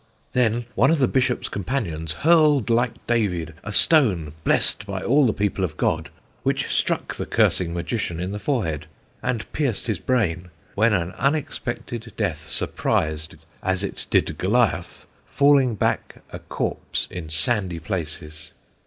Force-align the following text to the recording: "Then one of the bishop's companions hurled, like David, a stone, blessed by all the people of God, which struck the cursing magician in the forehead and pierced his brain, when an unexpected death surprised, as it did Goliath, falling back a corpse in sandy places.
"Then 0.33 0.65
one 0.73 0.89
of 0.89 0.97
the 0.97 1.07
bishop's 1.07 1.47
companions 1.47 2.13
hurled, 2.25 2.71
like 2.71 3.05
David, 3.05 3.53
a 3.63 3.71
stone, 3.71 4.33
blessed 4.43 4.87
by 4.87 5.03
all 5.03 5.27
the 5.27 5.31
people 5.31 5.63
of 5.63 5.77
God, 5.77 6.09
which 6.41 6.65
struck 6.71 7.13
the 7.13 7.27
cursing 7.27 7.71
magician 7.75 8.19
in 8.19 8.31
the 8.31 8.39
forehead 8.39 8.87
and 9.21 9.45
pierced 9.53 9.85
his 9.85 9.99
brain, 9.99 10.49
when 10.73 10.93
an 10.93 11.11
unexpected 11.19 12.13
death 12.17 12.47
surprised, 12.49 13.35
as 13.61 13.83
it 13.83 14.07
did 14.09 14.39
Goliath, 14.39 15.05
falling 15.23 15.75
back 15.75 16.23
a 16.31 16.39
corpse 16.39 17.07
in 17.11 17.29
sandy 17.29 17.77
places. 17.77 18.53